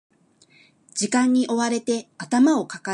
[0.95, 2.89] 時間に追われて頭を抱える